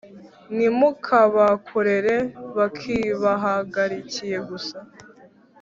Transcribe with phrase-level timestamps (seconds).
[0.55, 2.15] Ntimukabakorere
[2.57, 4.77] bakibahagarikiye gusa